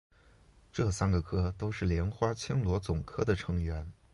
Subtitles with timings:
[0.71, 3.93] 这三个科都是莲花青螺总科的成员。